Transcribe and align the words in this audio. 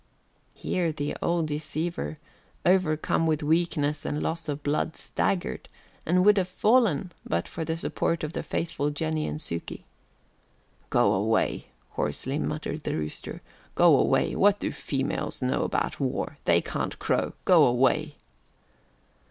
Here 0.55 0.91
the 0.91 1.15
old 1.21 1.45
deceiver, 1.45 2.15
overcome 2.65 3.27
with 3.27 3.43
weakness 3.43 4.03
and 4.03 4.19
loss 4.19 4.49
of 4.49 4.63
blood, 4.63 4.95
staggered, 4.95 5.69
and 6.07 6.25
would 6.25 6.37
have 6.37 6.47
fallen 6.47 7.11
but 7.23 7.47
for 7.47 7.63
the 7.63 7.77
Support 7.77 8.23
of 8.23 8.33
the 8.33 8.41
faithful 8.41 8.89
Jennie 8.89 9.27
and 9.27 9.39
Sukey. 9.39 9.85
"Go 10.89 11.13
away," 11.13 11.67
hoarsely 11.89 12.39
muttered 12.39 12.81
the 12.81 12.95
rooster, 12.97 13.43
"go 13.75 13.95
away; 13.95 14.35
what 14.35 14.59
do 14.59 14.71
females 14.71 15.43
know 15.43 15.61
about 15.61 15.99
war. 15.99 16.37
They 16.45 16.61
can't 16.61 16.97
crow! 16.97 17.33
Go 17.45 17.67
away!" 17.67 18.15